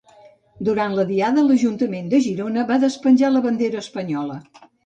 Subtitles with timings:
[0.69, 4.41] Durant la diada, l'Ajuntament de Girona va despenjar la bandera espanyola.